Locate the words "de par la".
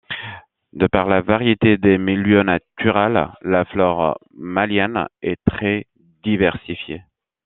0.73-1.21